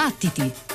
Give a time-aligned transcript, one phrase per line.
[0.00, 0.69] Battiti!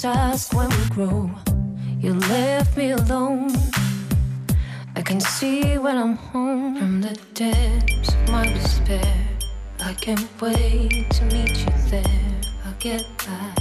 [0.00, 1.28] Just ask when we grow.
[1.98, 3.50] You left me alone.
[4.94, 9.16] I can see when I'm home from the depths of my despair.
[9.80, 12.40] I can't wait to meet you there.
[12.64, 13.57] I'll get back.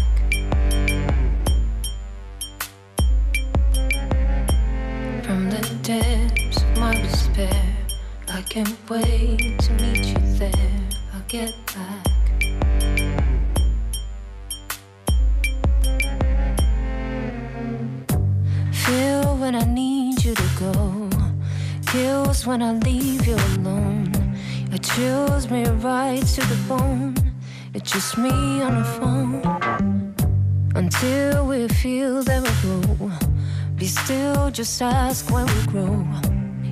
[34.67, 36.05] Just ask when we grow.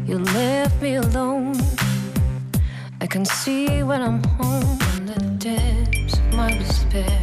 [0.05, 1.55] You left me alone.
[2.99, 7.21] I can see when I'm home in the depths of my despair.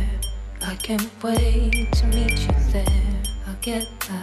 [0.62, 3.22] I can't wait to meet you there.
[3.46, 4.21] I'll get back.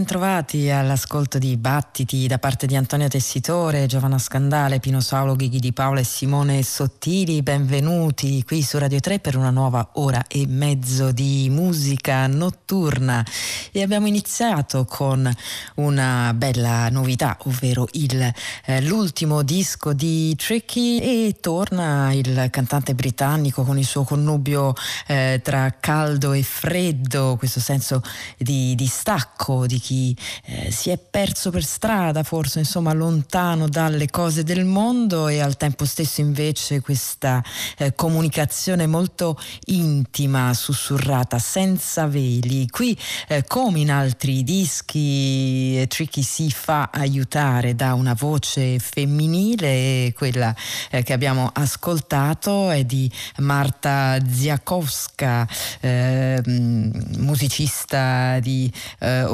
[0.00, 5.74] Bentrovati all'ascolto di Battiti da parte di Antonio Tessitore, Giovanna Scandale, Pino Saulo, Ghighi di
[5.74, 7.42] Paola e Simone Sottili.
[7.42, 13.22] Benvenuti qui su Radio 3 per una nuova ora e mezzo di musica notturna.
[13.72, 15.30] E abbiamo iniziato con
[15.74, 18.32] una bella novità, ovvero il,
[18.64, 24.72] eh, l'ultimo disco di Tricky e torna il cantante britannico con il suo connubio
[25.06, 28.02] eh, tra caldo e freddo, questo senso
[28.38, 29.89] di, di stacco attacco di chi
[30.44, 35.56] eh, si è perso per strada, forse insomma lontano dalle cose del mondo e al
[35.56, 37.42] tempo stesso invece questa
[37.78, 42.68] eh, comunicazione molto intima, sussurrata, senza veli.
[42.68, 42.96] Qui
[43.28, 50.54] eh, come in altri dischi eh, Tricky si fa aiutare da una voce femminile quella
[50.90, 55.48] eh, che abbiamo ascoltato è di Marta Ziakowska,
[55.80, 59.24] eh, musicista di eh,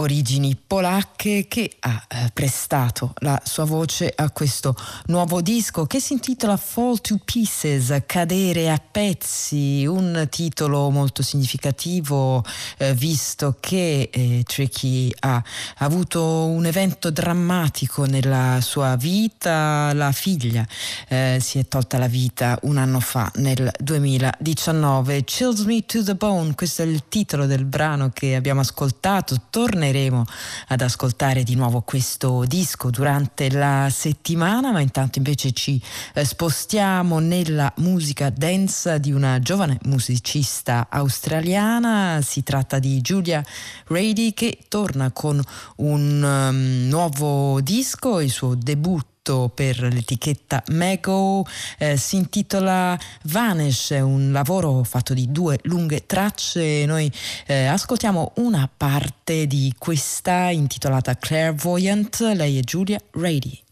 [0.46, 4.74] origini polacche che ha eh, prestato la sua voce a questo
[5.06, 12.44] nuovo disco che si intitola Fall to Pieces, cadere a pezzi, un titolo molto significativo
[12.78, 15.42] eh, visto che eh, Tricky ha
[15.78, 20.66] avuto un evento drammatico nella sua vita, la figlia
[21.08, 25.24] eh, si è tolta la vita un anno fa nel 2019.
[25.24, 30.24] Chills Me to the Bone, questo è il titolo del brano che abbiamo ascoltato, torneremo
[30.68, 35.80] ad ascoltare di nuovo questo disco durante la settimana, ma intanto invece ci
[36.14, 42.20] eh, spostiamo nella musica dance di una giovane musicista australiana.
[42.22, 43.44] Si tratta di Julia
[43.86, 45.42] Rady che torna con
[45.76, 49.15] un um, nuovo disco, il suo debutto
[49.52, 51.44] per l'etichetta Mego
[51.78, 56.84] eh, si intitola Vanish, un lavoro fatto di due lunghe tracce.
[56.86, 57.10] Noi
[57.46, 62.20] eh, ascoltiamo una parte di questa intitolata Clairvoyant.
[62.34, 63.65] Lei è Giulia Rady.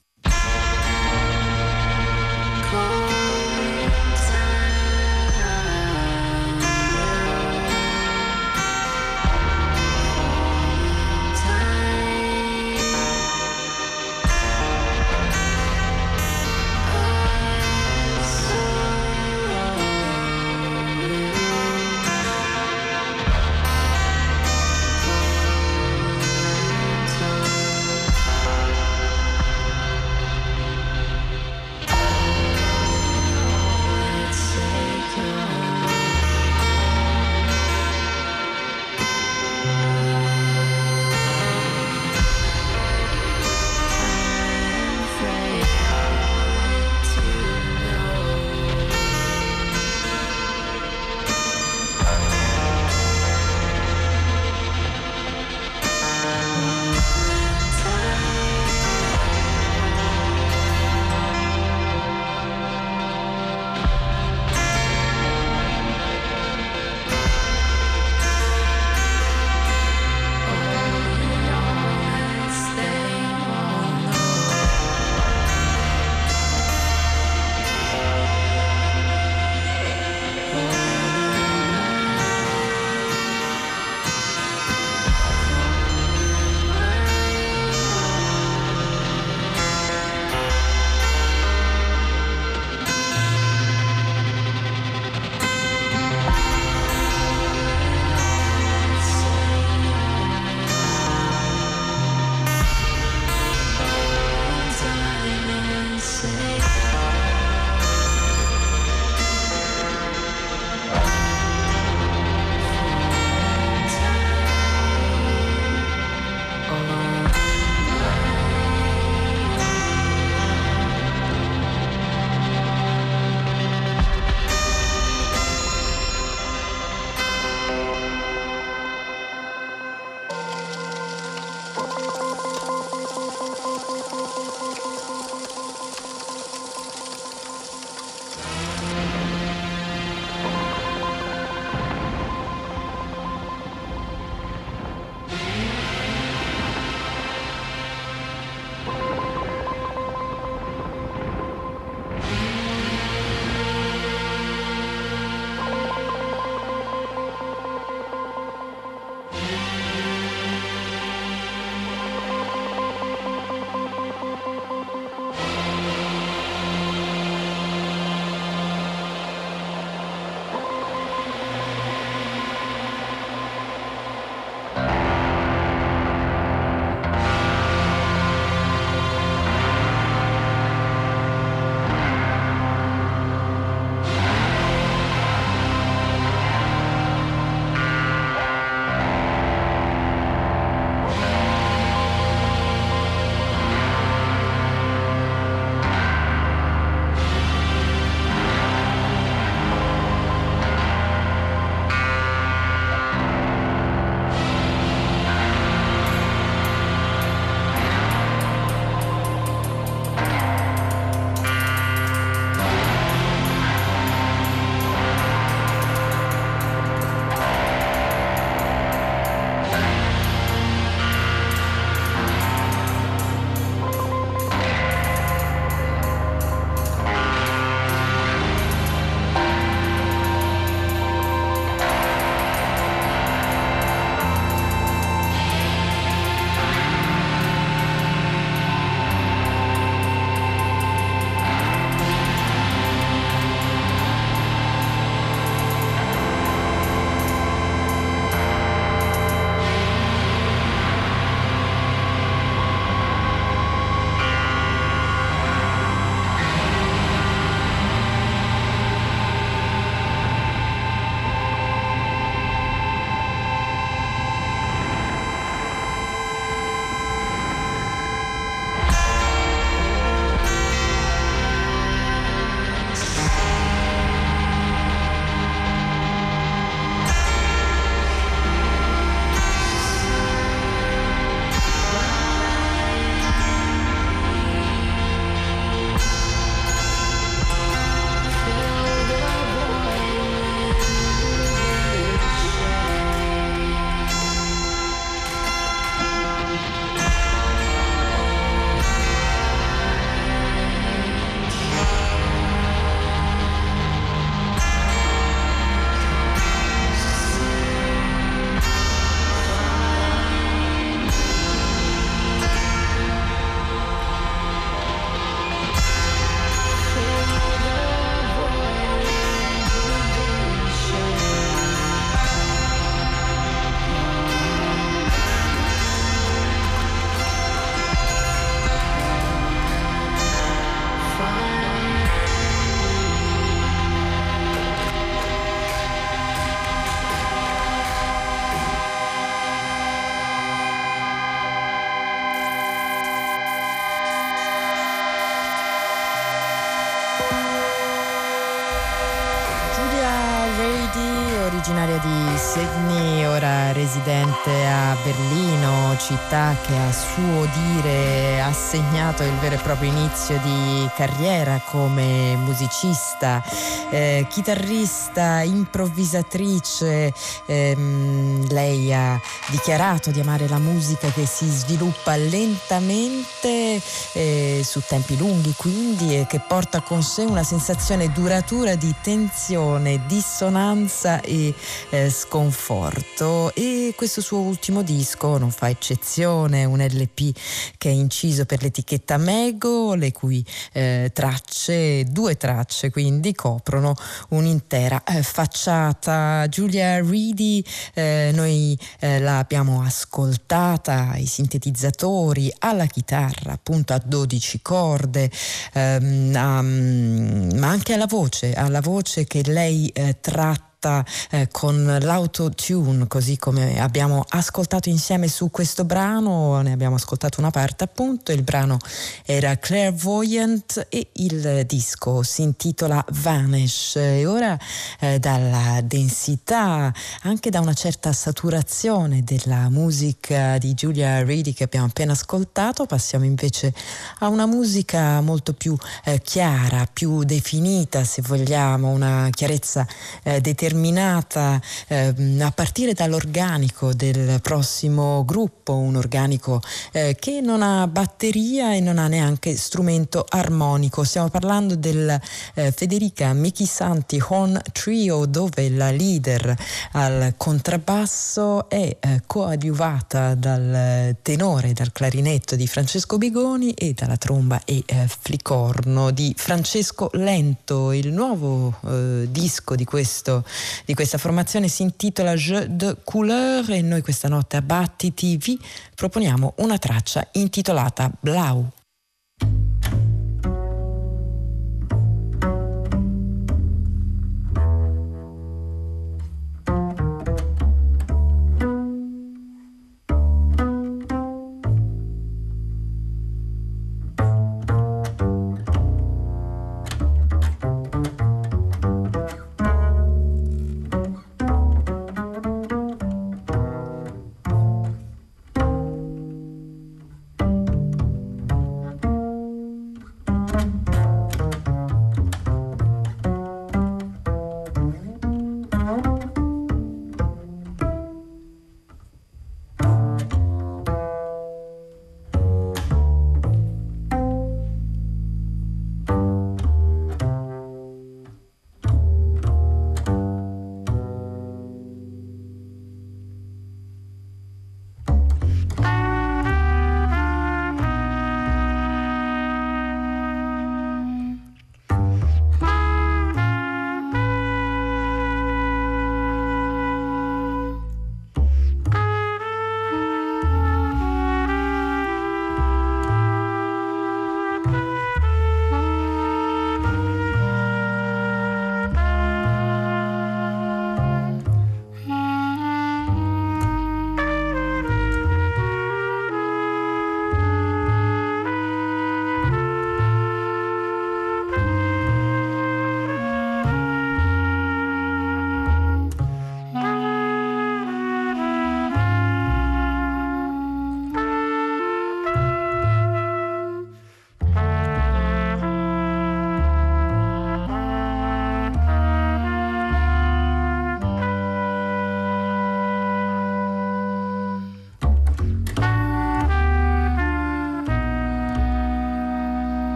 [356.05, 358.24] Città che a suo dire
[358.55, 363.43] segnato il vero e proprio inizio di carriera come musicista,
[363.91, 367.13] eh, chitarrista, improvvisatrice.
[367.47, 369.21] Ehm, lei ha
[369.51, 373.83] dichiarato di amare la musica che si sviluppa lentamente,
[374.13, 380.07] eh, su tempi lunghi quindi, e che porta con sé una sensazione duratura di tensione,
[380.07, 381.53] dissonanza e
[381.91, 387.37] eh, sconforto e questo suo ultimo disco non fa eccezione, un LP
[387.77, 393.95] che è inciso per l'etichetta Mego, le cui eh, tracce, due tracce quindi coprono
[394.31, 396.47] un'intera eh, facciata.
[396.49, 405.31] Giulia Reedy, eh, noi eh, l'abbiamo ascoltata ai sintetizzatori, alla chitarra appunto a 12 corde,
[405.73, 411.99] ehm, um, ma anche alla voce, alla voce che lei eh, tratta fatta eh, con
[412.01, 418.33] l'autotune, così come abbiamo ascoltato insieme su questo brano, ne abbiamo ascoltato una parte appunto,
[418.33, 418.77] il brano
[419.25, 423.97] era Clairvoyant e il disco si intitola Vanish.
[423.97, 424.59] E ora
[425.01, 431.87] eh, dalla densità, anche da una certa saturazione della musica di Julia Reedy che abbiamo
[431.87, 433.73] appena ascoltato, passiamo invece
[434.19, 439.87] a una musica molto più eh, chiara, più definita se vogliamo, una chiarezza
[440.23, 446.61] eh, determinata determinata eh, a partire dall'organico del prossimo gruppo, un organico
[446.93, 451.05] eh, che non ha batteria e non ha neanche strumento armonico.
[451.05, 452.21] Stiamo parlando del
[452.55, 456.57] eh, Federica Michisanti Horn Trio dove la leader
[456.93, 464.61] al contrabbasso è eh, coadiuvata dal tenore, dal clarinetto di Francesco Bigoni e dalla tromba
[464.65, 470.45] e eh, flicorno di Francesco Lento, il nuovo eh, disco di questo
[470.85, 475.59] di questa formazione si intitola Je de couleur e noi questa notte a Battiti vi
[475.95, 478.71] proponiamo una traccia intitolata Blau.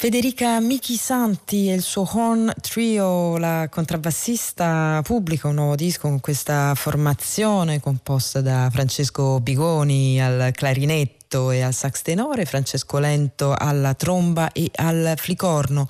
[0.00, 6.20] Federica Michi Santi e il suo Horn Trio, la contrabbassista, pubblica un nuovo disco con
[6.20, 13.54] questa formazione composta da Francesco Bigoni al clarinetto clarinetto e al sax tenore, Francesco Lento
[13.56, 15.86] alla tromba e al flicorno.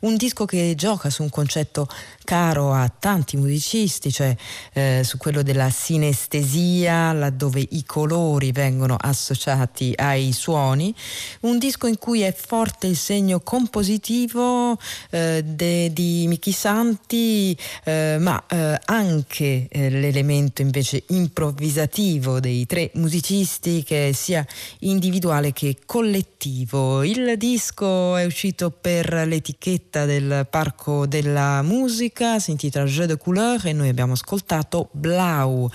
[0.00, 1.88] Un disco che gioca su un concetto
[2.22, 4.34] caro a tanti musicisti, cioè
[4.72, 10.94] eh, su quello della sinestesia, laddove i colori vengono associati ai suoni.
[11.40, 14.78] Un disco in cui è forte il segno compositivo
[15.10, 22.90] eh, de, di Michi Santi, eh, ma eh, anche eh, l'elemento invece improvvisativo dei tre
[22.94, 24.46] musicisti che sia
[24.84, 27.02] individuale che collettivo.
[27.02, 33.66] Il disco è uscito per l'etichetta del Parco della Musica, si intitola Jeu de couleur
[33.66, 35.70] e noi abbiamo ascoltato Blau.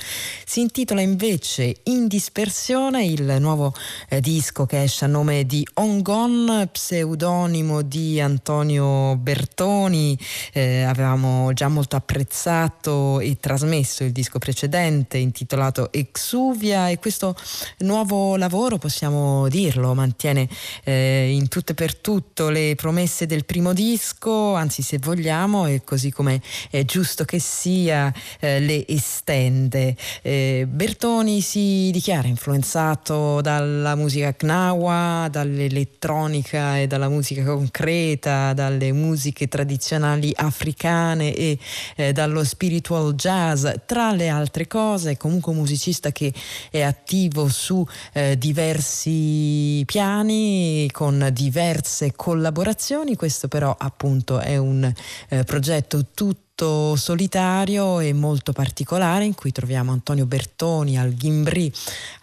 [0.45, 3.73] Si intitola invece In dispersione il nuovo
[4.09, 10.17] eh, disco che esce a nome di Ongon, pseudonimo di Antonio Bertoni.
[10.53, 17.35] Eh, avevamo già molto apprezzato e trasmesso il disco precedente intitolato Exuvia e questo
[17.79, 20.49] nuovo lavoro possiamo possiamo dirlo, mantiene
[20.83, 25.85] eh, in tutto e per tutto le promesse del primo disco, anzi se vogliamo, e
[25.85, 29.95] così come è giusto che sia, eh, le estende.
[30.21, 39.47] Eh, Bertoni si dichiara influenzato dalla musica Gnawa, dall'elettronica e dalla musica concreta, dalle musiche
[39.47, 41.57] tradizionali africane e
[41.95, 46.33] eh, dallo spiritual jazz, tra le altre cose, è comunque un musicista che
[46.69, 54.91] è attivo su eh, diversi diversi piani con diverse collaborazioni, questo però appunto è un
[55.29, 56.48] eh, progetto tutto
[56.95, 61.71] solitario e molto particolare in cui troviamo Antonio Bertoni al gimbri,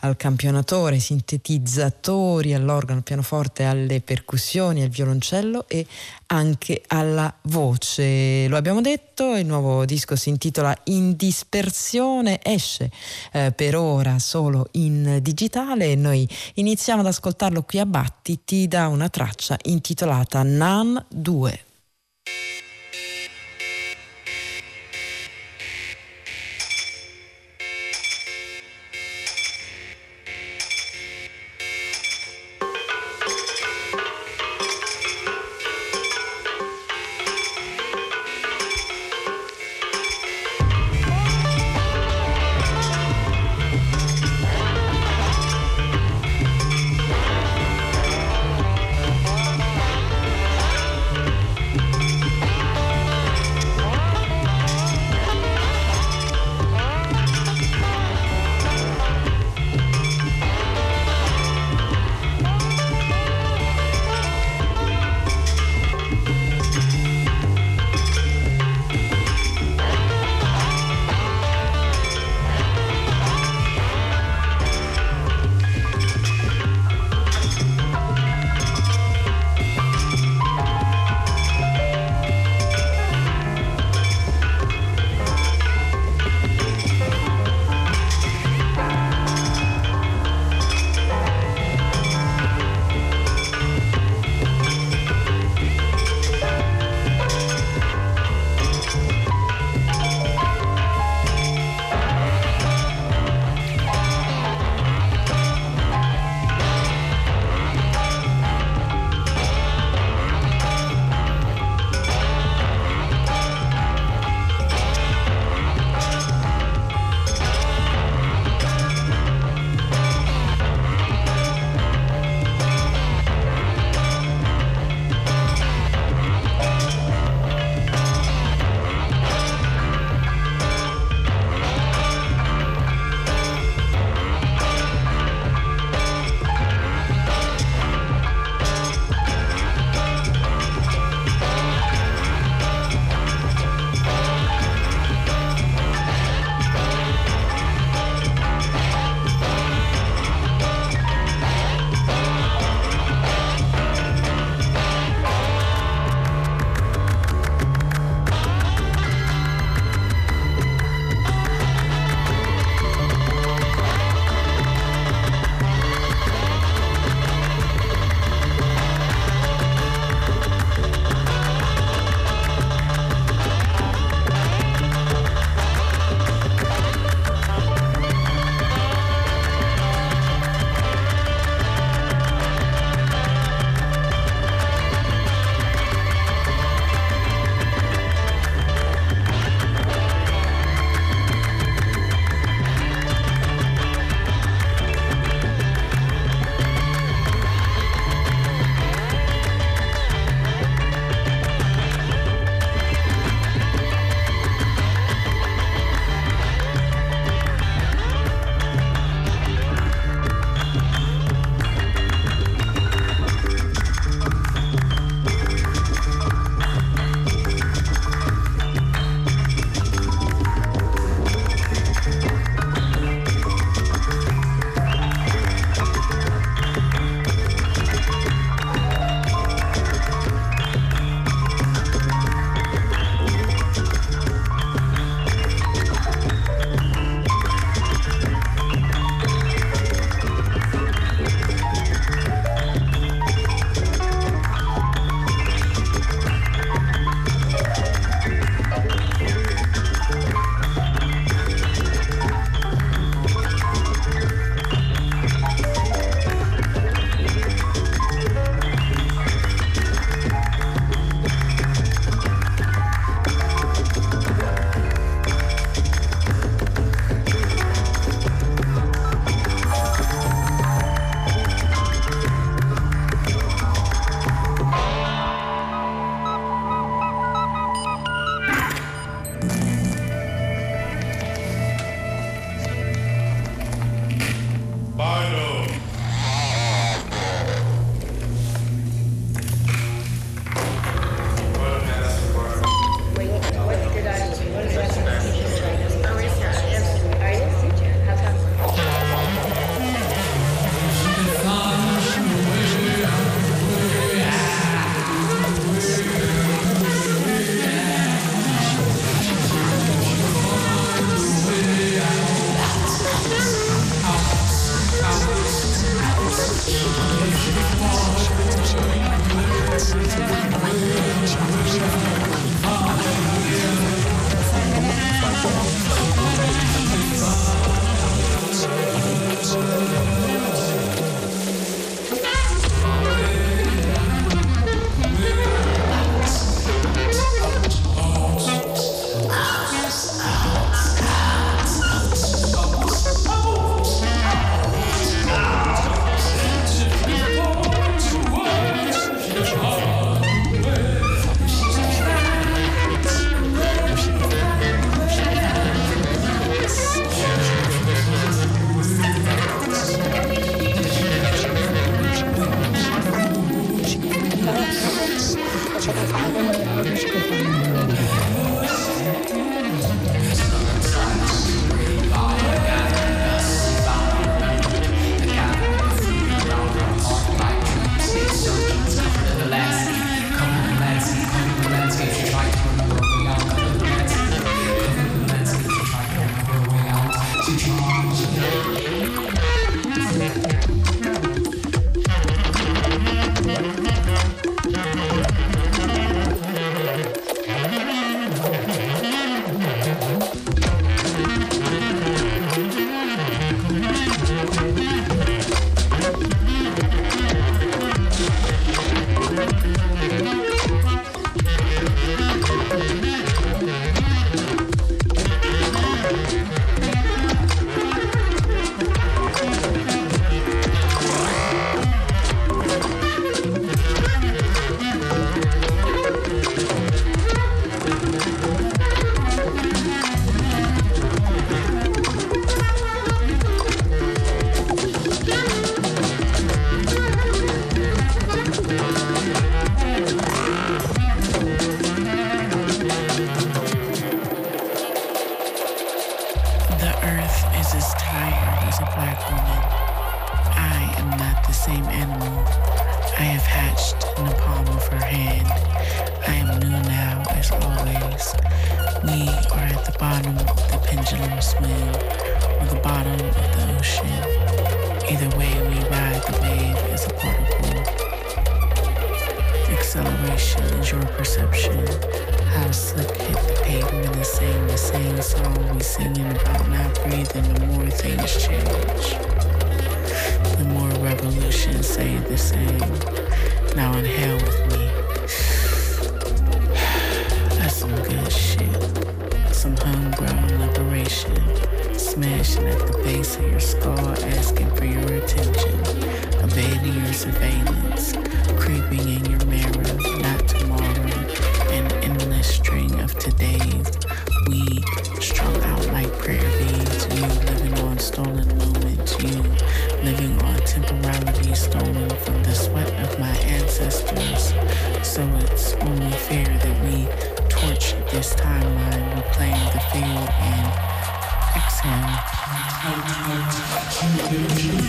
[0.01, 5.87] al campionatore, sintetizzatori, all'organo, al pianoforte, alle percussioni, al violoncello e
[6.27, 8.49] anche alla voce.
[8.49, 12.90] Lo abbiamo detto, il nuovo disco si intitola In dispersione, esce
[13.33, 18.88] eh, per ora solo in digitale e noi iniziamo ad ascoltarlo qui a Battiti da
[18.88, 21.65] una traccia intitolata Nan 2.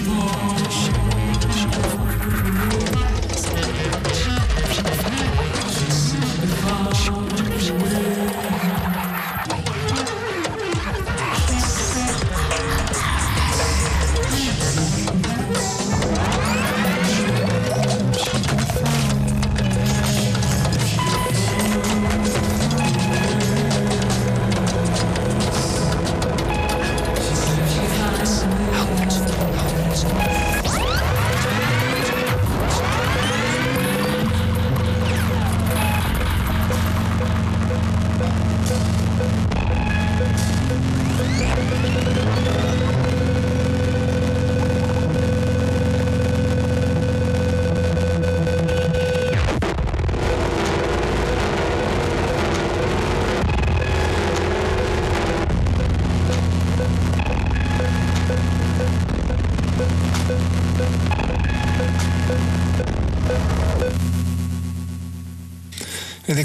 [0.08, 0.57] more.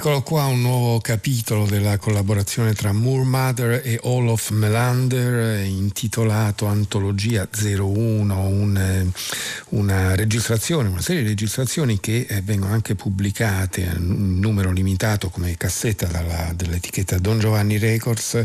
[0.02, 7.48] Eccolo qua un nuovo capitolo della collaborazione tra Moore Mother e Olof Melander intitolato Antologia
[7.48, 9.06] 01, un, eh,
[9.72, 15.56] una registrazione, una serie di registrazioni che eh, vengono anche pubblicate in numero limitato come
[15.56, 18.44] cassetta dalla, dall'etichetta Don Giovanni Records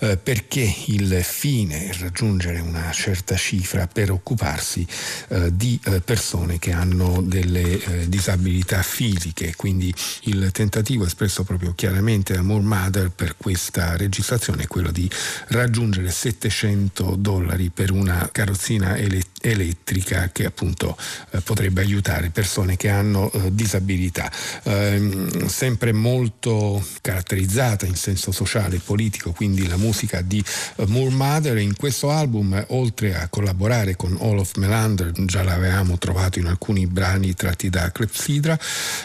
[0.00, 4.86] eh, perché il fine è raggiungere una certa cifra per occuparsi
[5.28, 11.74] eh, di eh, persone che hanno delle eh, disabilità fisiche, quindi il tentativo espresso proprio
[11.74, 15.08] chiaramente da Moore Mother per questa registrazione è quello di
[15.48, 20.96] raggiungere 700 dollari per una carrozzina ele- elettrica che appunto
[21.32, 24.32] eh, potrebbe aiutare persone che hanno eh, disabilità.
[24.62, 30.42] Eh, sempre molto caratterizzata in senso sociale e politico, quindi la musica di
[30.76, 31.58] eh, Moore Mother.
[31.58, 37.34] In questo album, oltre a collaborare con Olof Melander, già l'avevamo trovato in alcuni brani
[37.34, 38.58] tratti da Clepsydra,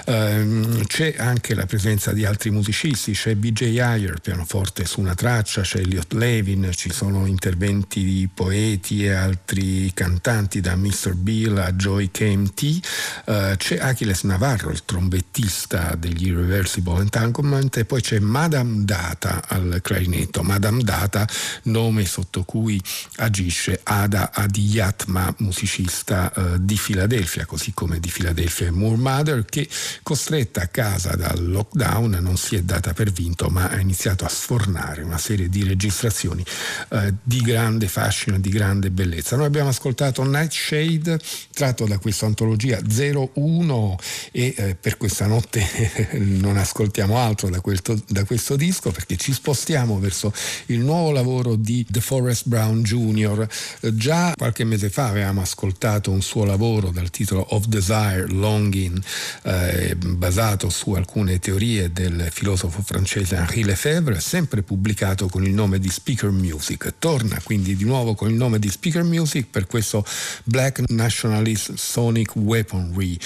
[0.05, 5.61] ehm, c'è anche la presenza di altri musicisti, c'è BJ Ayer, pianoforte su una traccia,
[5.61, 11.15] c'è Elliot Levin, ci sono interventi di poeti e altri cantanti da Mr.
[11.41, 12.79] Bill a Joy KMT,
[13.25, 19.79] eh, c'è Achilles Navarro, il trombettista degli Irreversible Entanglement e poi c'è Madame Data al
[19.81, 21.27] clarinetto, Madame Data
[21.63, 22.79] nome sotto cui
[23.17, 29.67] agisce Ada Adiyatma, musicista uh, di Filadelfia, così come di Filadelfia e Moore Mother, che
[30.03, 34.29] costretta a casa dal lockdown non si è data per vinto ma ha iniziato a
[34.29, 36.45] sfornare una serie di registrazioni
[36.89, 39.35] eh, di grande fascino di grande bellezza.
[39.35, 41.19] Noi abbiamo ascoltato Nightshade
[41.53, 43.99] tratto da questa antologia 01
[44.31, 45.65] e eh, per questa notte
[46.19, 50.33] non ascoltiamo altro da, quel, da questo disco perché ci spostiamo verso
[50.67, 53.47] il nuovo lavoro di The Forest Brown Jr.
[53.93, 59.01] Già qualche mese fa avevamo ascoltato un suo lavoro dal titolo Of Desire Longing
[59.43, 65.79] eh, basato su alcune teorie del filosofo francese Henri Lefebvre, sempre pubblicato con il nome
[65.79, 66.93] di Speaker Music.
[66.99, 70.05] Torna quindi di nuovo con il nome di Speaker Music per questo
[70.43, 73.17] Black Nationalist Sonic Weaponry,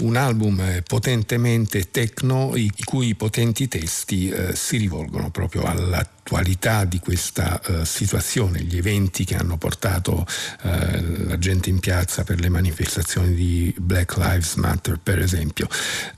[0.00, 6.84] un album eh, potentemente techno i cui potenti testi eh, si rivolgono proprio alla l'attualità
[6.84, 10.24] di questa uh, situazione, gli eventi che hanno portato
[10.62, 15.66] uh, la gente in piazza per le manifestazioni di Black Lives Matter, per esempio.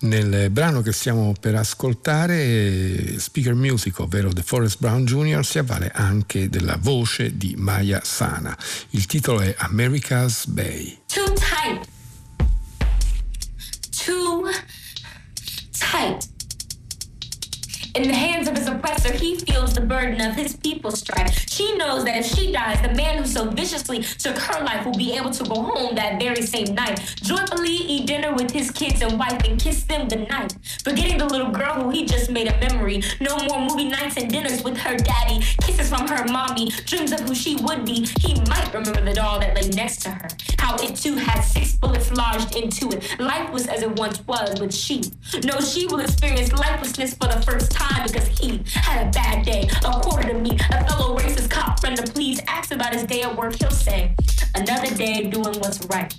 [0.00, 5.90] Nel brano che stiamo per ascoltare, Speaker Music, ovvero The Forest Brown Jr., si avvale
[5.94, 8.56] anche della voce di Maya Sana.
[8.90, 10.98] Il titolo è America's Bay.
[11.06, 11.90] Too tight.
[17.94, 21.44] In the hands of his oppressor, he feels the burden of his people's strife.
[21.50, 24.94] She knows that if she dies, the man who so viciously took her life will
[24.94, 29.02] be able to go home that very same night, joyfully eat dinner with his kids
[29.02, 30.56] and wife and kiss them goodnight.
[30.82, 33.02] Forgetting the little girl who he just made a memory.
[33.20, 37.20] No more movie nights and dinners with her daddy, kisses from her mommy, dreams of
[37.20, 38.08] who she would be.
[38.20, 40.28] He might remember the doll that lay next to her.
[40.58, 43.20] How it too had six bullets lodged into it.
[43.20, 45.02] Lifeless as it once was, but she.
[45.44, 49.68] No, she will experience lifelessness for the first time because he had a bad day.
[49.84, 53.22] A quarter to me, a fellow racist cop friend to please ask about his day
[53.22, 53.54] at work.
[53.54, 54.14] He'll say,
[54.54, 56.12] Another day doing what's right.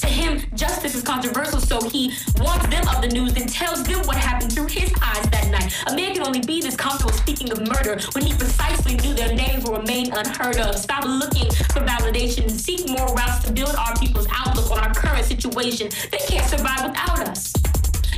[0.00, 4.04] To him, justice is controversial, so he warns them of the news and tells them
[4.06, 5.72] what happened through his eyes that night.
[5.86, 9.32] A man can only be this comfortable speaking of murder when he precisely knew their
[9.32, 10.76] names will remain unheard of.
[10.76, 14.92] Stop looking for validation and seek more routes to build our people's outlook on our
[14.92, 15.88] current situation.
[16.10, 17.61] They can't survive without us.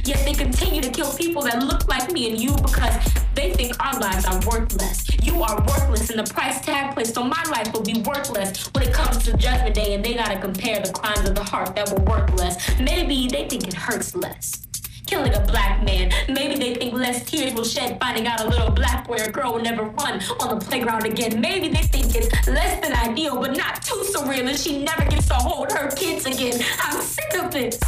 [0.04, 2.94] Yet they continue to kill people that look like me and you because
[3.34, 5.06] they think our lives are worthless.
[5.22, 8.84] You are worthless, and the price tag placed on my life will be worthless when
[8.84, 11.90] it comes to Judgment Day, and they gotta compare the crimes of the heart that
[11.90, 12.56] were worthless.
[12.78, 14.64] Maybe they think it hurts less
[15.06, 16.10] killing a black man.
[16.28, 19.52] Maybe they think less tears will shed finding out a little black boy or girl
[19.52, 21.40] will never run on the playground again.
[21.40, 25.28] Maybe they think it's less than ideal, but not too surreal, and she never gets
[25.28, 26.58] to hold her kids again.
[26.80, 27.78] I'm sick of this.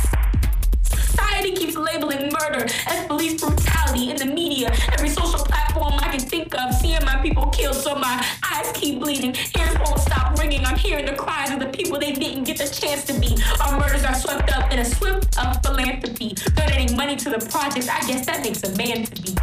[1.16, 4.70] Society keeps labeling murder as police brutality in the media.
[4.92, 9.00] Every social platform I can think of, seeing my people killed, so my eyes keep
[9.00, 9.34] bleeding.
[9.58, 10.64] Ears won't stop ringing.
[10.66, 13.36] I'm hearing the cries of the people they didn't get the chance to be.
[13.60, 16.34] Our murders are swept up in a swift of philanthropy.
[16.54, 19.34] Donating money to the projects, I guess that makes a man to be.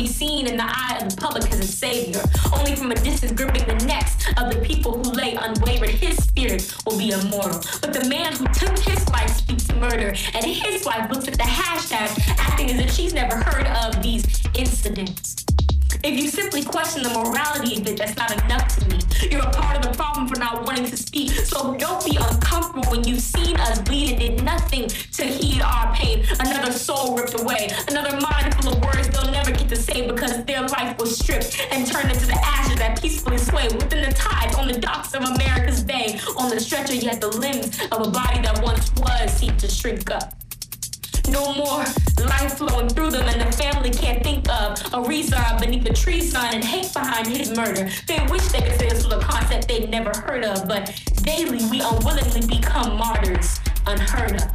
[0.00, 2.22] Be seen in the eye of the public as a savior,
[2.56, 5.90] only from a distance gripping the necks of the people who lay unwavered.
[5.90, 7.60] His spirit will be immortal.
[7.82, 11.42] But the man who took his life speaks murder, and his wife looks at the
[11.42, 14.24] hashtag, acting as if she's never heard of these
[14.54, 15.44] incidents.
[16.02, 18.98] If you simply question the morality of it, that's not enough to me.
[19.30, 21.30] You're a part of the problem for not wanting to speak.
[21.30, 25.94] So don't be uncomfortable when you've seen us bleed and did nothing to heed our
[25.94, 26.24] pain.
[26.40, 30.42] Another soul ripped away, another mind full of words they'll never get to say because
[30.44, 34.56] their life was stripped and turned into the ashes that peacefully sway within the tides
[34.56, 36.18] on the docks of America's bay.
[36.38, 40.10] On the stretcher, yet the limbs of a body that once was seem to shrink
[40.10, 40.32] up.
[41.28, 41.84] No more
[42.24, 46.20] life flowing through them, and the family can't think of a reason beneath the tree
[46.20, 47.88] sign and hate behind his murder.
[48.06, 51.64] They wish they could say this was a concept they'd never heard of, but daily
[51.70, 54.50] we unwillingly become martyrs, unheard of.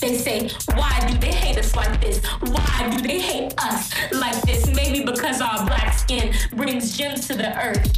[0.00, 2.24] They say, why do they hate us like this?
[2.40, 4.66] Why do they hate us like this?
[4.74, 7.92] Maybe because our black skin brings gems to the earth,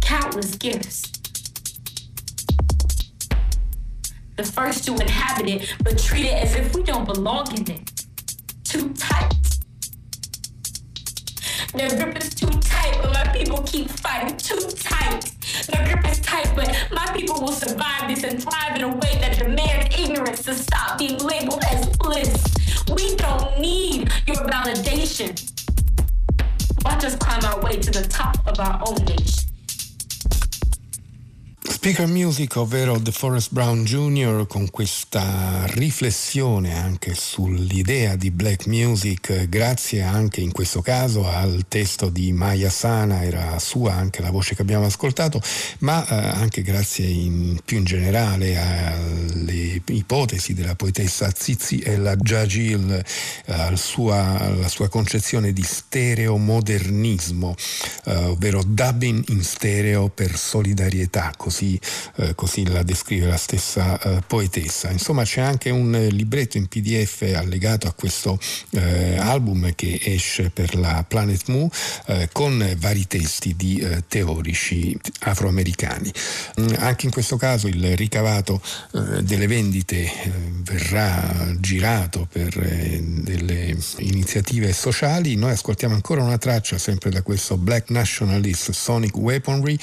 [0.00, 1.13] countless gifts.
[4.36, 8.04] The first to inhabit it, but treat it as if we don't belong in it.
[8.64, 9.32] Too tight.
[11.72, 14.36] The grip is too tight, but my people keep fighting.
[14.36, 15.22] Too tight.
[15.66, 19.18] The grip is tight, but my people will survive this and thrive in a way
[19.20, 22.54] that demands ignorance to stop being labeled as bliss.
[22.94, 25.34] We don't need your validation.
[26.84, 29.53] Watch us climb our way to the top of our own nation.
[31.66, 39.48] Speaker Music, ovvero The Forest Brown Jr., con questa riflessione anche sull'idea di black music,
[39.48, 44.54] grazie anche in questo caso al testo di Maya Sana, era sua anche la voce
[44.54, 45.40] che abbiamo ascoltato,
[45.78, 52.14] ma eh, anche grazie in, più in generale alle ipotesi della poetessa Zizi e la
[52.14, 57.54] Jajil, eh, alla sua concezione di stereomodernismo,
[58.04, 64.22] eh, ovvero dubbing in stereo per solidarietà, così eh, così la descrive la stessa eh,
[64.26, 64.90] poetessa.
[64.90, 68.38] Insomma c'è anche un eh, libretto in PDF allegato a questo
[68.70, 71.68] eh, album che esce per la Planet Mu
[72.06, 76.12] eh, con vari testi di teorici afroamericani.
[76.60, 78.60] Mm, anche in questo caso il ricavato
[79.22, 80.10] delle vendite
[80.62, 85.36] verrà girato per delle iniziative sociali.
[85.36, 89.78] Noi ascoltiamo ancora una traccia sempre da questo Black Nationalist Sonic Weaponry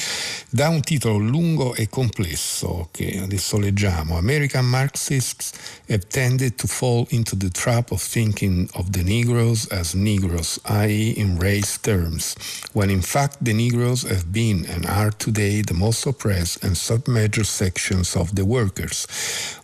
[0.49, 4.17] da un titolo lungo e complesso che adesso leggiamo.
[4.17, 5.51] American Marxists
[5.87, 11.13] have tended to fall into the trap of thinking of the Negroes as Negroes, i.e.
[11.17, 12.35] in race terms,
[12.73, 17.45] when in fact the Negroes have been and are today the most oppressed and submerged
[17.45, 19.05] sections of the workers.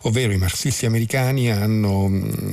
[0.02, 2.08] Ovvero i marxisti americani hanno,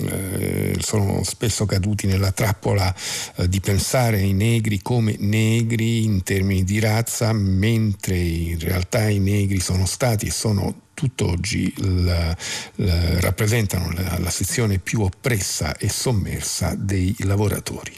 [0.09, 2.93] eh, sono spesso caduti nella trappola
[3.35, 9.19] eh, di pensare ai negri come negri in termini di razza, mentre in realtà i
[9.19, 11.73] negri obiettivi sono stati e sono tutt'oggi
[12.03, 12.35] la,
[12.75, 17.93] la, rappresentano la, la sezione più oppressa e sommersa dei lavoratori.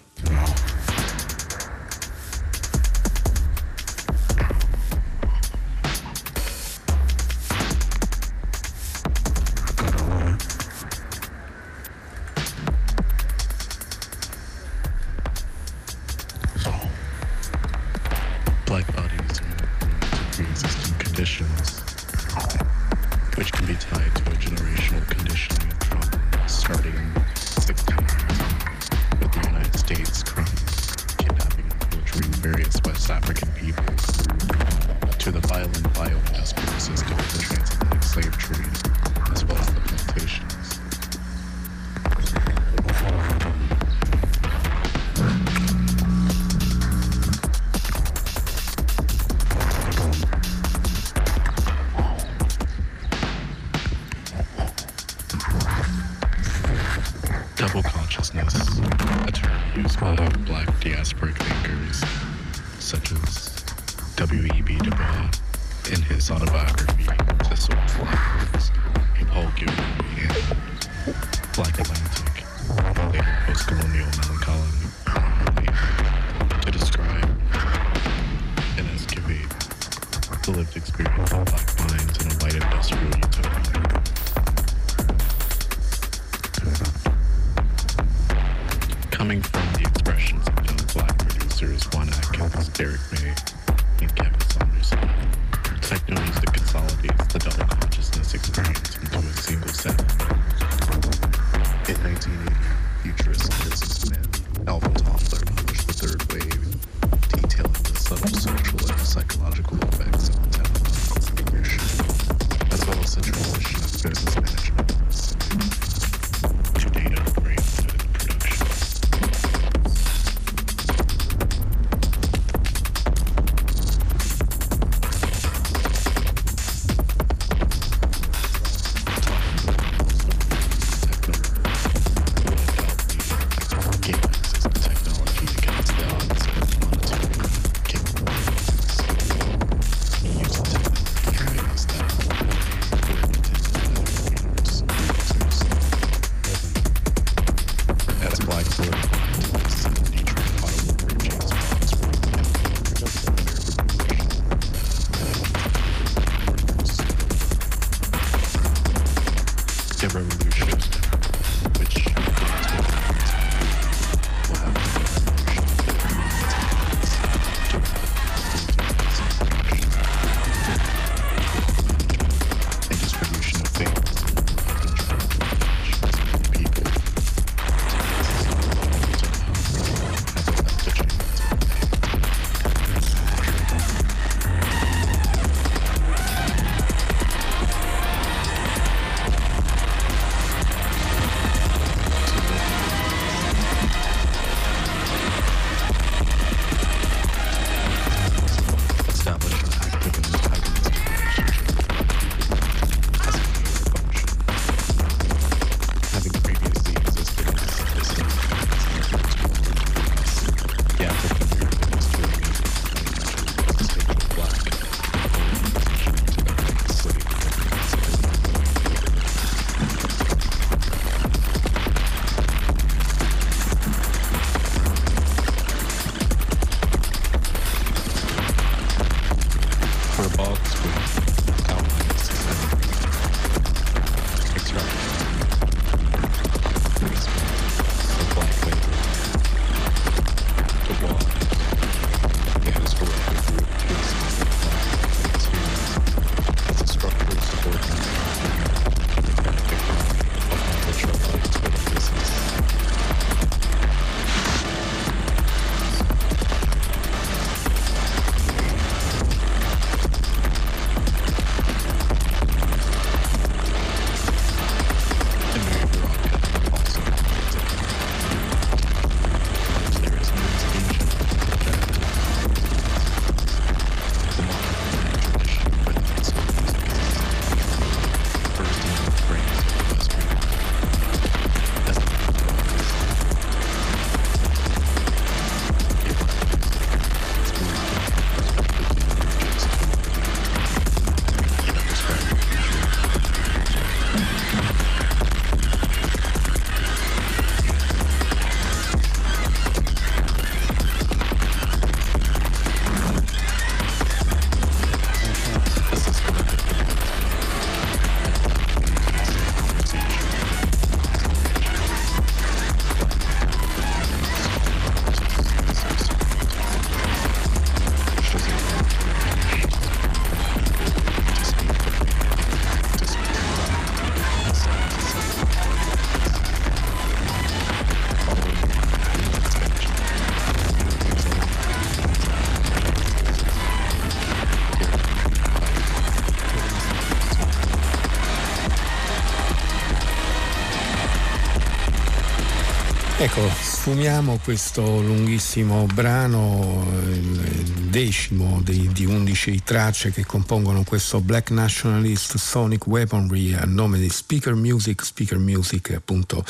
[343.87, 352.35] Sfumiamo questo lunghissimo brano, il decimo di, di 11 tracce che compongono questo Black Nationalist
[352.35, 355.05] Sonic Weaponry a nome di Speaker Music.
[355.05, 356.43] Speaker Music appunto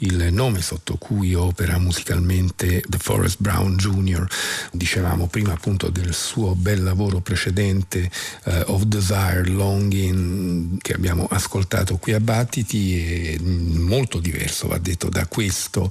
[0.00, 4.26] il nome sotto cui opera musicalmente The Forest Brown Jr.
[4.72, 8.10] Dicevamo prima appunto del suo bel lavoro precedente
[8.44, 15.08] uh, Of Desire Longing che abbiamo ascoltato qui a Battiti e molto diverso va detto
[15.08, 15.90] da questo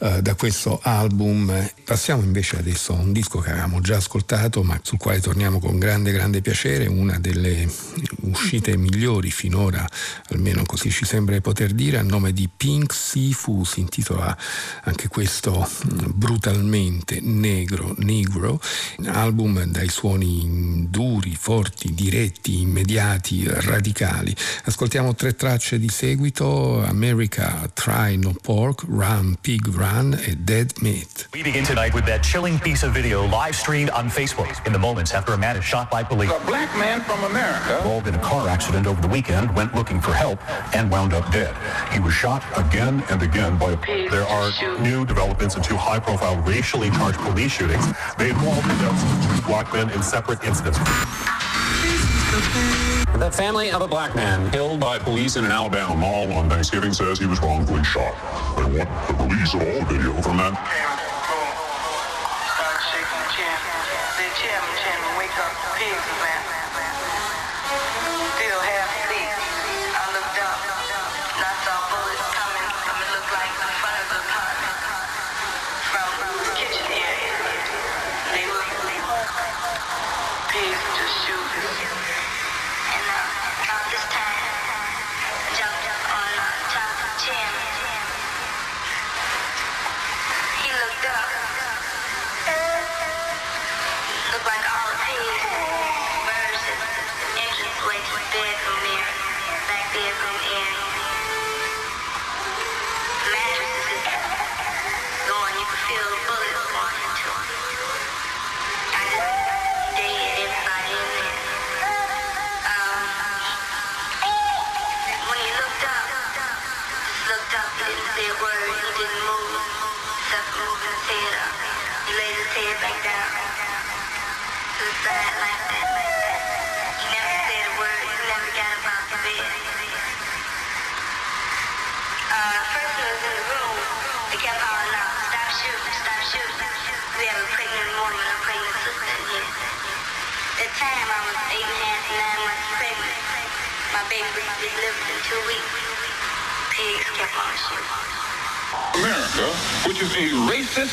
[0.00, 1.70] eh, da questo album.
[1.84, 5.78] Passiamo invece adesso a un disco che avevamo già ascoltato ma sul quale torniamo con
[5.78, 7.68] grande grande piacere, una delle
[8.22, 9.86] uscite migliori finora,
[10.30, 12.92] almeno così ci sembra di poter dire, a nome di Pink
[13.50, 14.36] Sifu, si intitola
[14.84, 15.68] anche questo
[16.14, 18.60] brutalmente negro, negro,
[19.06, 24.34] album dai suoni duri, forti, diretti, immediati, radicali.
[24.64, 31.28] Ascoltiamo tre tracce di seguito, America, Try No Pork, Pig Pig Run e Dead Meat.
[31.32, 34.78] We begin tonight with that chilling piece of video live streamed on Facebook in the
[34.78, 36.30] moments after a man is shot by police.
[36.30, 40.00] A black man from America involved in a car accident over the weekend went looking
[40.00, 40.38] for help
[40.74, 41.54] and wound up dead.
[41.92, 44.10] He was shot again and again by a.
[44.10, 47.86] There are new developments in two high-profile racially charged police shootings.
[48.18, 50.78] They involved the deaths of two black men in separate incidents.
[53.18, 56.92] The family of a black man killed by police in an Alabama mall on Thanksgiving
[56.92, 58.14] says he was wrongfully shot.
[58.56, 61.09] They want the release of all video from that.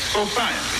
[0.08, 0.77] Society.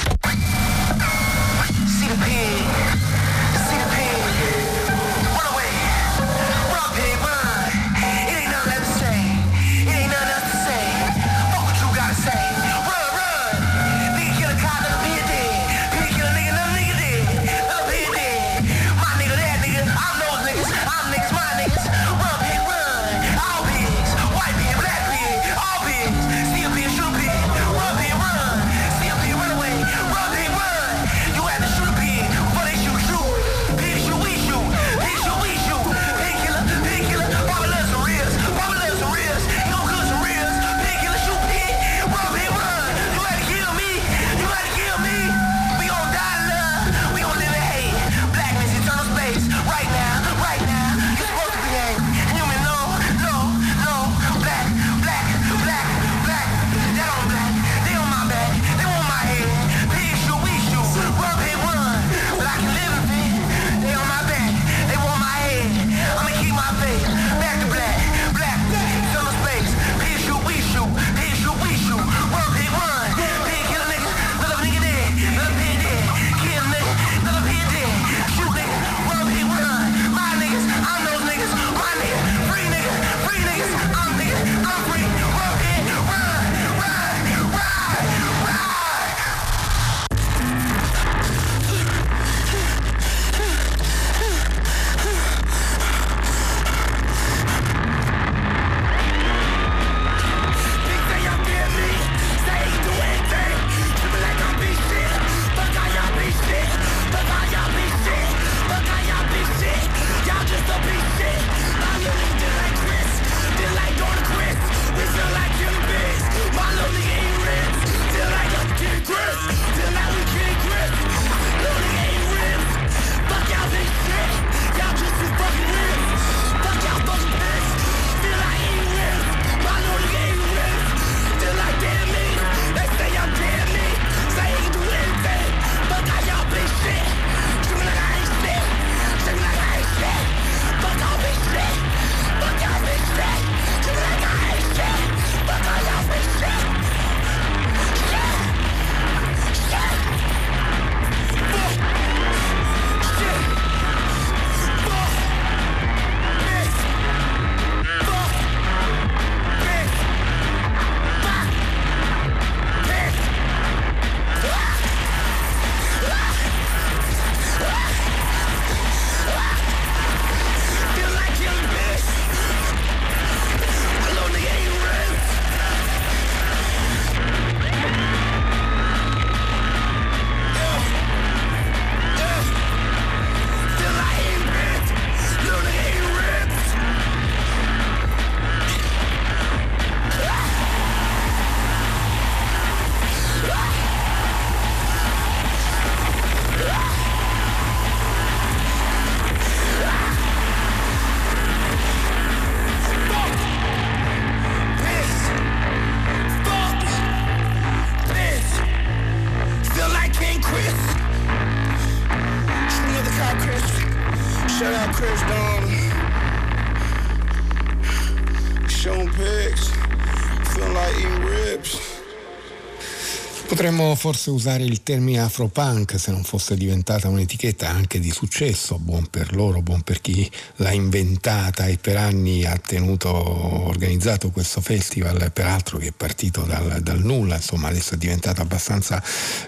[223.79, 229.07] Potremmo forse usare il termine afropunk se non fosse diventata un'etichetta anche di successo, buon
[229.07, 235.31] per loro, buon per chi l'ha inventata e per anni ha tenuto, organizzato questo festival,
[235.33, 239.01] peraltro che è partito dal, dal nulla, insomma adesso è diventato abbastanza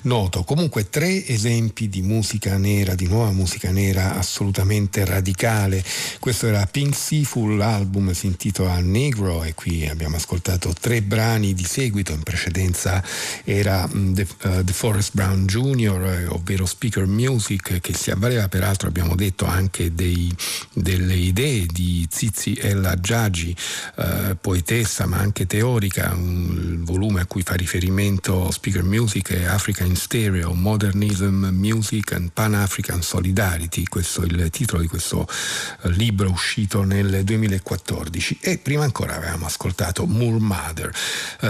[0.02, 0.44] noto.
[0.44, 5.82] Comunque tre esempi di musica nera, di nuova musica nera assolutamente radicale.
[6.20, 11.64] Questo era Pink Seafood, l'album si intitola Negro e qui abbiamo ascoltato tre brani di
[11.64, 13.02] seguito, in precedenza
[13.42, 18.88] era The, uh, The Forest Brown Jr., eh, ovvero Speaker Music, che si avvaleva peraltro,
[18.88, 20.34] abbiamo detto, anche dei,
[20.72, 23.54] delle idee di Zizi Ella Giagi,
[23.96, 29.84] uh, poetessa ma anche teorica, un volume a cui fa riferimento Speaker Music è Africa
[29.84, 35.26] in Stereo, Modernism Music and Pan-African Solidarity, questo è il titolo di questo
[35.82, 40.92] libro uscito nel 2014 e prima ancora avevamo ascoltato Moor Mother.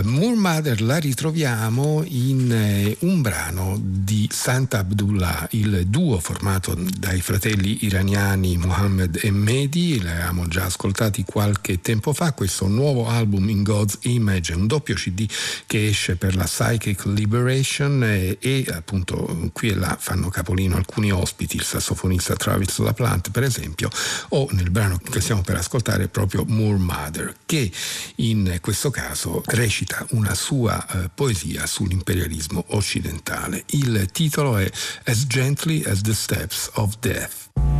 [0.03, 7.21] Moor Mother la ritroviamo in eh, un brano di Santa Abdullah, il duo formato dai
[7.21, 13.63] fratelli iraniani Mohammed e Mehdi, l'avevamo già ascoltati qualche tempo fa, questo nuovo album In
[13.63, 15.27] God's Image, un doppio CD
[15.67, 21.11] che esce per la Psychic Liberation e, e appunto qui e là fanno capolino alcuni
[21.11, 23.89] ospiti, il sassofonista Travis LaPlante per esempio,
[24.31, 27.71] o nel brano che stiamo per ascoltare proprio Moore Mother, che
[28.17, 33.65] in questo caso recita una sua eh, poesia sull'imperialismo imperialismo occidentale.
[33.71, 34.71] Il titolo è
[35.05, 37.80] As Gently as the Steps of Death.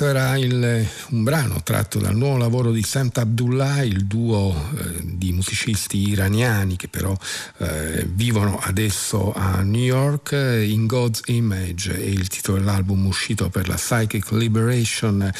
[0.00, 4.99] Questo era il, un brano tratto dal nuovo lavoro di Sant Abdullah, il duo eh,
[5.20, 7.14] di musicisti iraniani che però
[7.58, 10.32] eh, vivono adesso a New York.
[10.32, 15.30] In God's Image è il titolo dell'album uscito per la Psychic Liberation.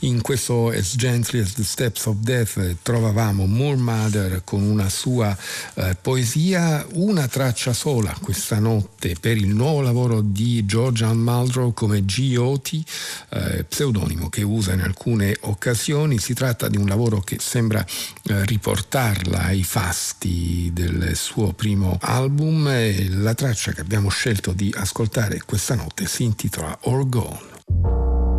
[0.00, 5.34] In questo As Gently as the Steps of Death trovavamo Moore Mother con una sua
[5.74, 11.72] eh, poesia, una traccia sola questa notte per il nuovo lavoro di George Ann Muldrow
[11.72, 12.82] come G.O.T.
[13.30, 16.18] Eh, pseudonimo che usa in alcune occasioni.
[16.18, 17.82] Si tratta di un lavoro che sembra
[18.24, 24.72] eh, riportarla ai fasti del suo primo album e la traccia che abbiamo scelto di
[24.76, 28.29] ascoltare questa notte si intitola Or Gone.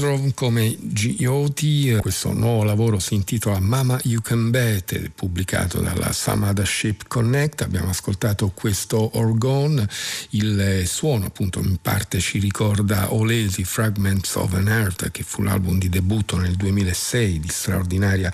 [0.00, 1.98] Muldrow come G.O.T.
[2.00, 7.60] Questo nuovo lavoro si intitola Mama You Can Bet, pubblicato dalla Samada Ship Connect.
[7.60, 9.86] Abbiamo ascoltato questo orgone,
[10.30, 15.78] il suono appunto in parte ci ricorda Olesi Fragments of an Earth, che fu l'album
[15.78, 18.32] di debutto nel 2006 di straordinaria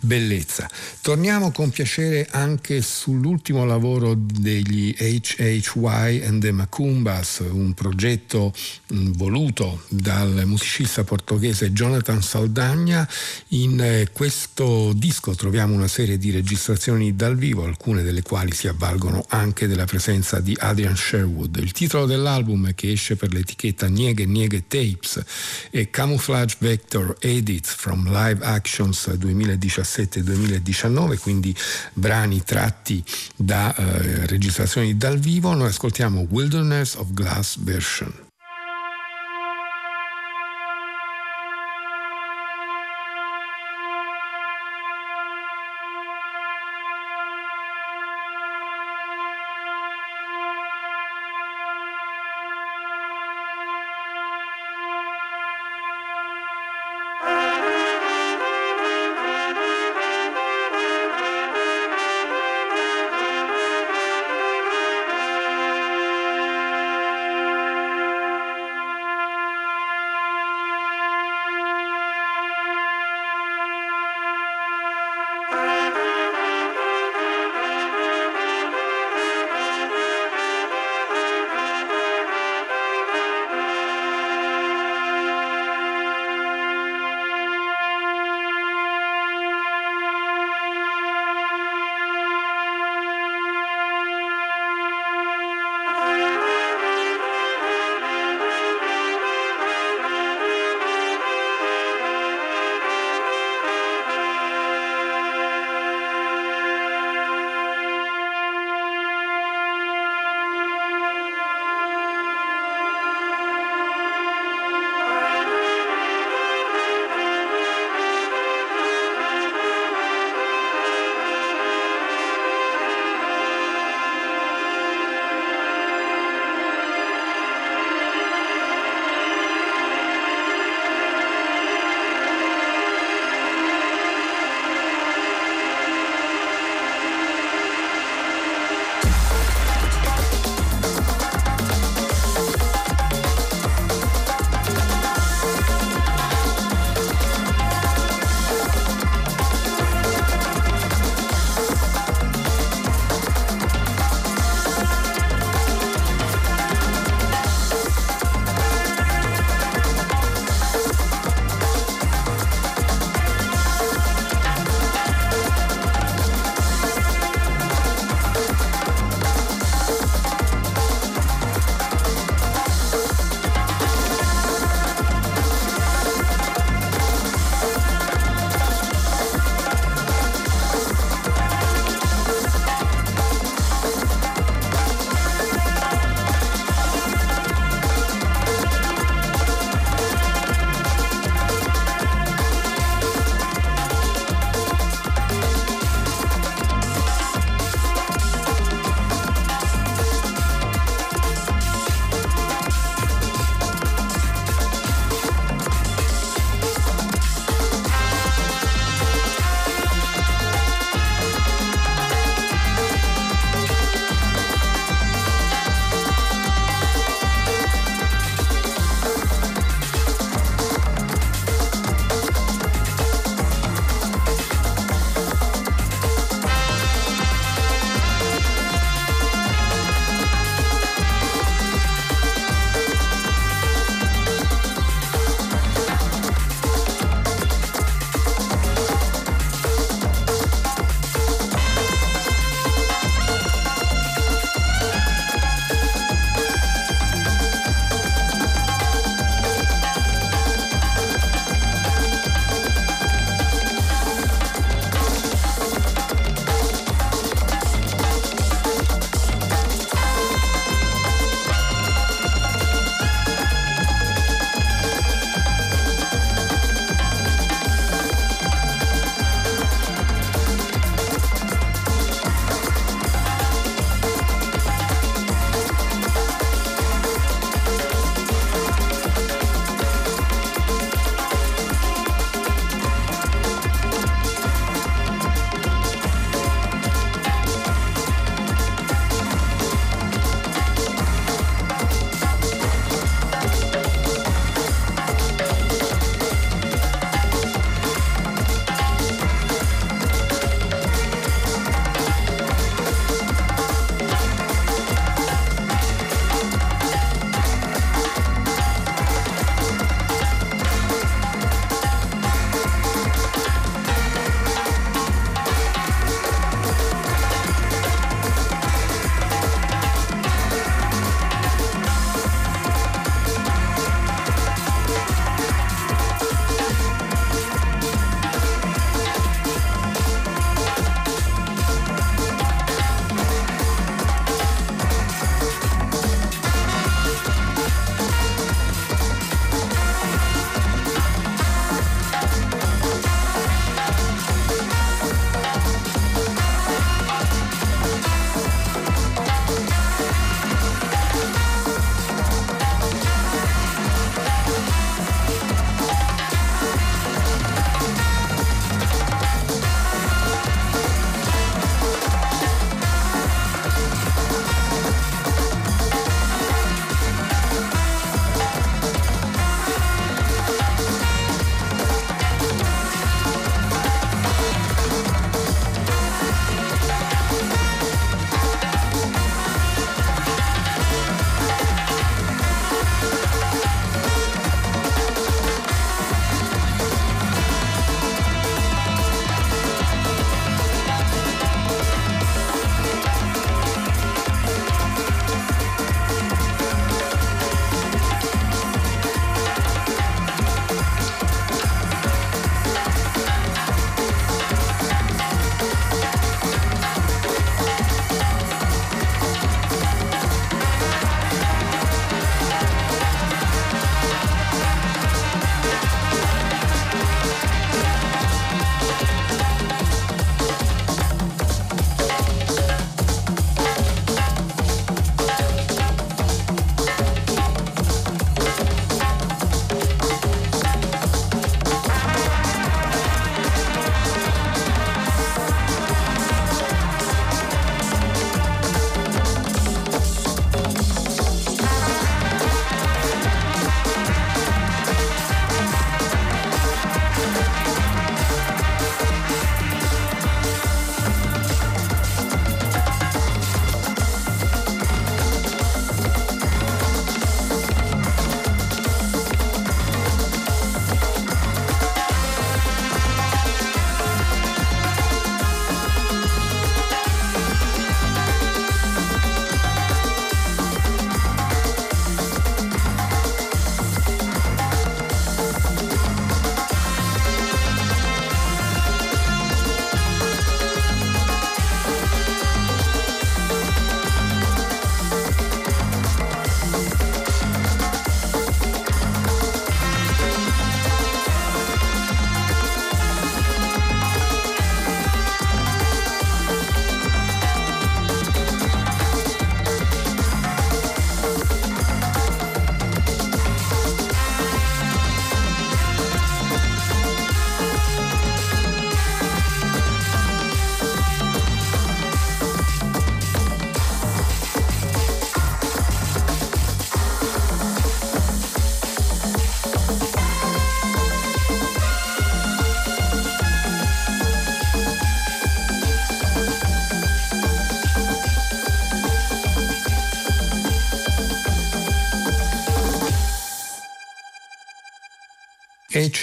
[0.00, 0.68] bellezza.
[1.00, 8.52] Torniamo con piacere anche sull'ultimo lavoro degli HHY and the Macumbas, un progetto
[8.88, 13.08] voluto dal musicista portoghese Jonathan Saldagna.
[13.48, 18.68] In eh, questo disco troviamo una serie di registrazioni dal vivo, alcune delle quali si
[18.68, 21.56] avvalgono anche della presenza di Adrian Sherwood.
[21.56, 25.22] Il titolo dell'album che esce per l'etichetta Nieghe Nieghe Tapes
[25.70, 31.54] è Camouflage Vector Edits from Live Actions 2017-2019, quindi
[31.92, 33.04] brani tratti
[33.36, 35.54] da eh, registrazioni dal vivo.
[35.54, 38.23] Noi ascoltiamo Wilderness of Glass Version.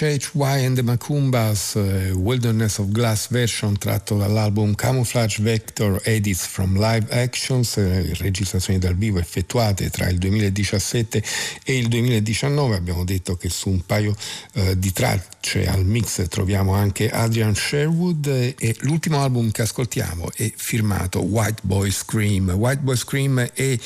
[0.02, 6.76] HHY and the Macumbas, uh, Wilderness of Glass version tratto dall'album Camouflage Vector Edits from
[6.76, 11.22] Live Actions, eh, registrazioni dal vivo effettuate tra il 2017
[11.62, 12.74] e il 2019.
[12.74, 14.16] Abbiamo detto che su un paio
[14.54, 20.32] eh, di tracce al mix troviamo anche Adrian Sherwood eh, e l'ultimo album che ascoltiamo
[20.34, 22.50] è firmato White Boy Scream.
[22.50, 23.78] White Boy Scream è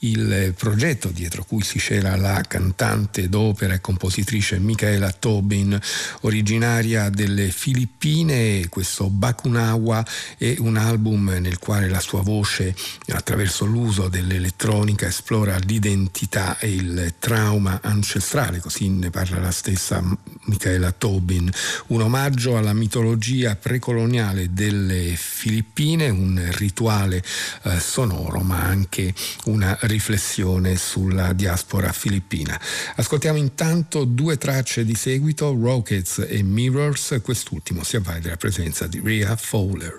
[0.00, 5.58] il progetto dietro cui si c'era la cantante d'opera e compositrice Michaela Tobin,
[6.22, 8.68] originaria delle Filippine.
[8.68, 10.04] Questo Bakunawa
[10.36, 12.74] è un album nel quale la sua voce,
[13.08, 20.02] attraverso l'uso dell'elettronica, esplora l'identità e il trauma ancestrale, così ne parla la stessa
[20.44, 21.50] Michaela Tobin.
[21.88, 27.22] Un omaggio alla mitologia precoloniale delle Filippine, un rituale
[27.62, 29.14] eh, sonoro, ma anche
[29.44, 32.58] una riflessione sulla diaspora filippina.
[32.96, 39.00] Ascoltiamo intanto due tracce di seguito, Rockets e Mirrors, quest'ultimo si avvale della presenza di
[39.02, 39.98] Rhea Fowler.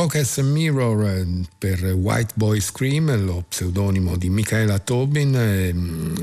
[0.00, 1.26] Rock as a Mirror eh,
[1.58, 6.16] per White Boy Scream, lo pseudonimo di Michaela Tobin, mm,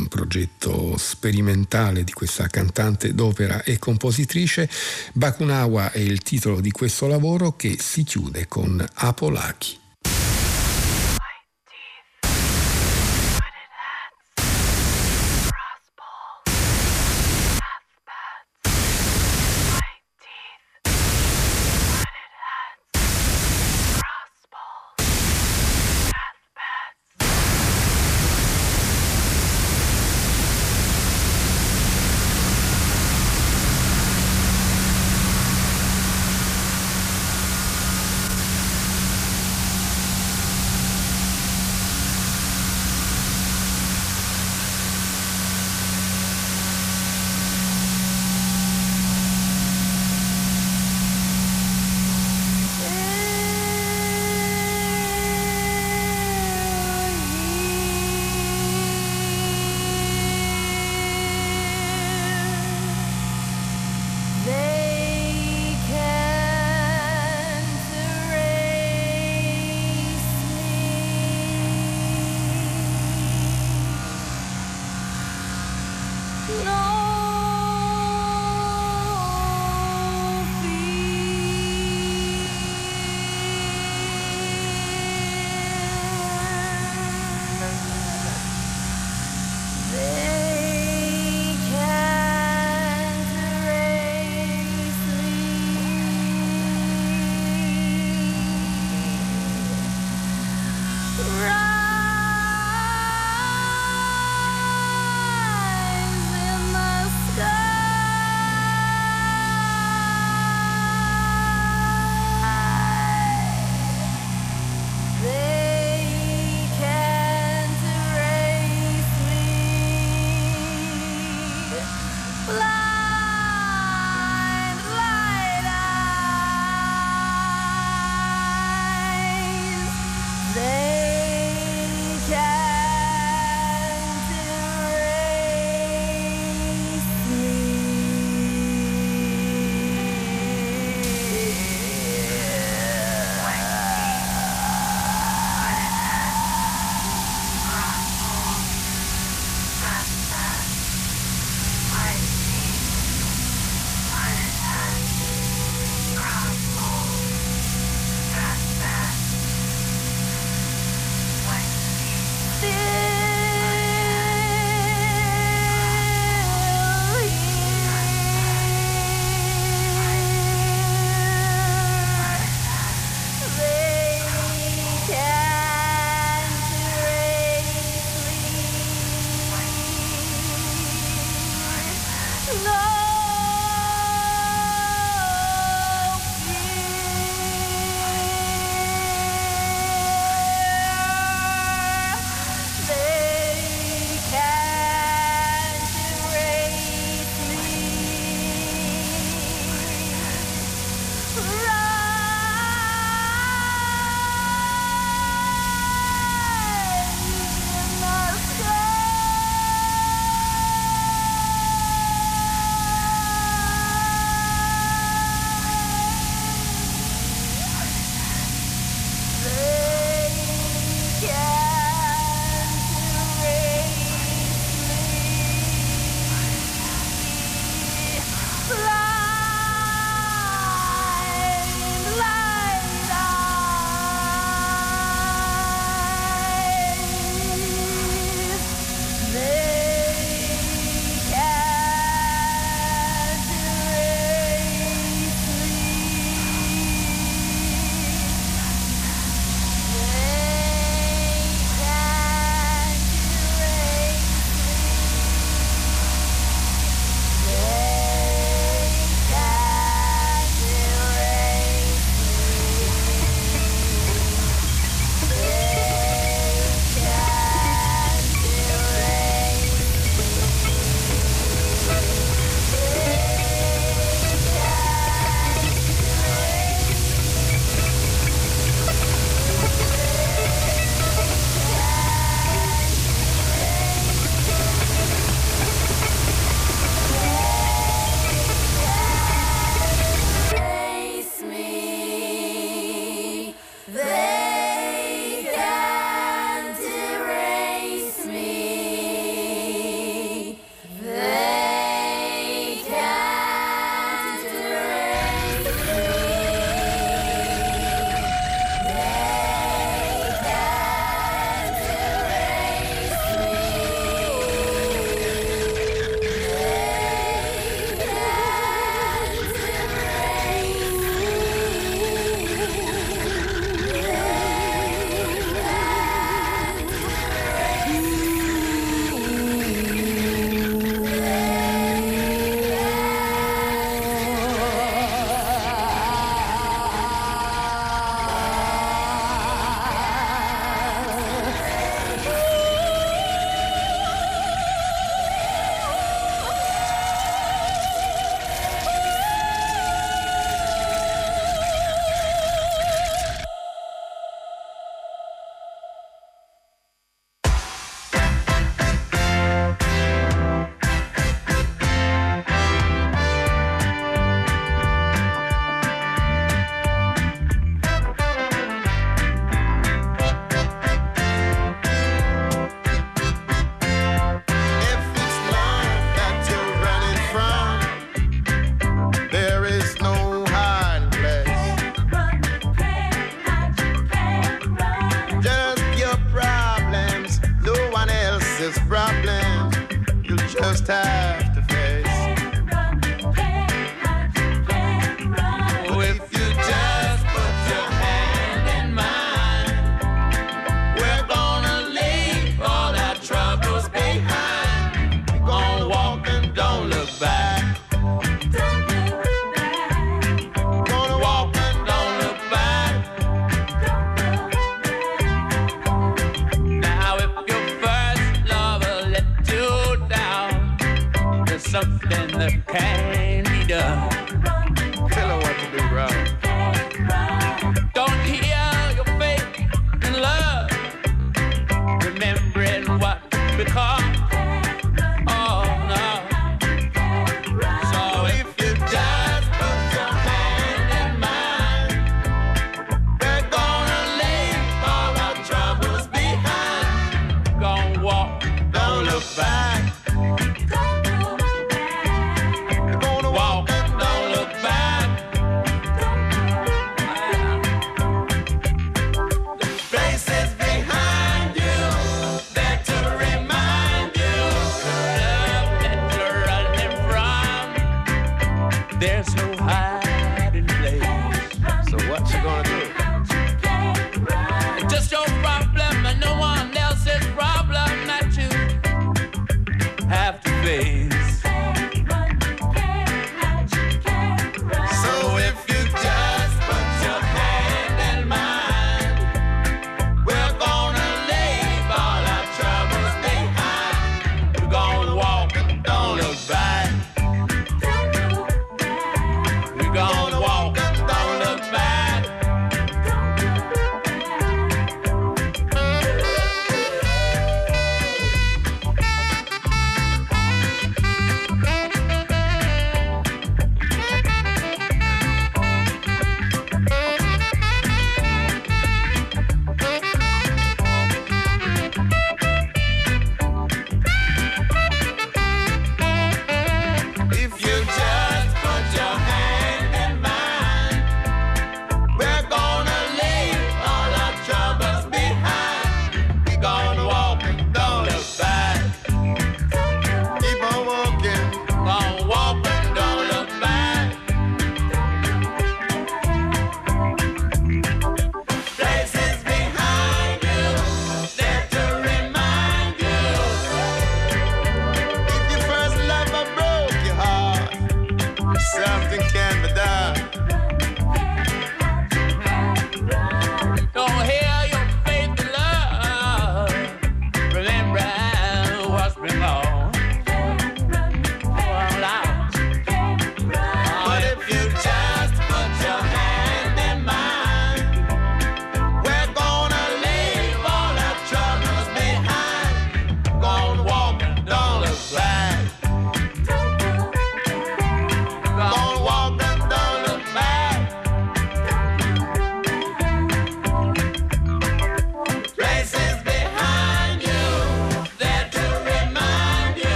[0.00, 4.68] un progetto sperimentale di questa cantante d'opera e compositrice.
[5.14, 9.85] Bakunawa è il titolo di questo lavoro che si chiude con Apolaki.